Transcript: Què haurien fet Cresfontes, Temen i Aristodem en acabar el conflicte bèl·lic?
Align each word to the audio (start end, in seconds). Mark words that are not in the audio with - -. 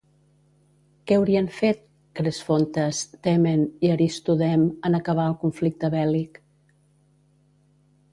Què 1.09 1.17
haurien 1.17 1.49
fet 1.57 1.83
Cresfontes, 2.19 3.01
Temen 3.27 3.65
i 3.89 3.91
Aristodem 3.97 4.63
en 4.91 4.99
acabar 5.01 5.27
el 5.33 5.37
conflicte 5.45 5.91
bèl·lic? 5.97 6.41